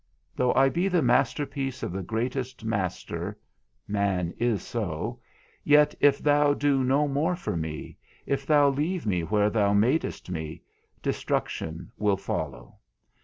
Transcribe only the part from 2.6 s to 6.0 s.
master (man is so), yet